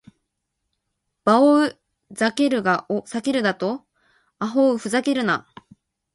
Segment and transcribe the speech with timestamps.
[1.25, 3.85] バオウ・ザケルガを避けるだと！
[4.39, 5.47] アホウ・フザケルナ！